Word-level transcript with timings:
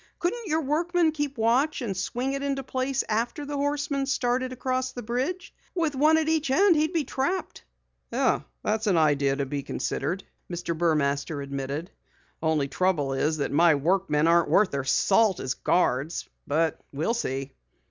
"Couldn't 0.17 0.47
your 0.47 0.61
workmen 0.63 1.11
keep 1.11 1.37
watch 1.37 1.79
and 1.83 1.95
swing 1.95 2.33
it 2.33 2.41
into 2.41 2.63
place 2.63 3.03
after 3.07 3.45
the 3.45 3.55
Horseman 3.55 4.07
started 4.07 4.51
across 4.51 4.93
the 4.93 5.03
bridge? 5.03 5.53
With 5.75 5.93
one 5.93 6.17
at 6.17 6.27
each 6.27 6.49
end 6.49 6.75
he'd 6.75 6.91
be 6.91 7.03
trapped." 7.03 7.63
"It's 8.11 8.87
an 8.87 8.97
idea 8.97 9.35
to 9.35 9.45
be 9.45 9.61
considered," 9.61 10.23
Mr. 10.51 10.75
Burmaster 10.75 11.39
admitted. 11.43 11.91
"The 12.41 12.47
only 12.47 12.67
trouble 12.67 13.13
is 13.13 13.37
that 13.37 13.51
my 13.51 13.75
workmen 13.75 14.27
aren't 14.27 14.49
worth 14.49 14.71
their 14.71 14.85
salt 14.85 15.39
as 15.39 15.53
guards. 15.53 16.27
But 16.47 16.81
we'll 16.91 17.13
see." 17.13 17.51